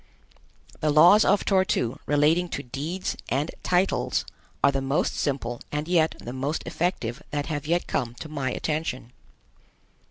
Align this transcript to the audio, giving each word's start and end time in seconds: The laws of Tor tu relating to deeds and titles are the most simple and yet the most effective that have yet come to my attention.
The 0.79 0.89
laws 0.89 1.23
of 1.23 1.45
Tor 1.45 1.63
tu 1.63 1.99
relating 2.07 2.49
to 2.57 2.63
deeds 2.63 3.15
and 3.29 3.51
titles 3.61 4.25
are 4.63 4.71
the 4.71 4.81
most 4.81 5.13
simple 5.15 5.61
and 5.71 5.87
yet 5.87 6.15
the 6.19 6.33
most 6.33 6.63
effective 6.65 7.21
that 7.29 7.45
have 7.45 7.67
yet 7.67 7.85
come 7.85 8.15
to 8.15 8.27
my 8.27 8.49
attention. 8.49 9.11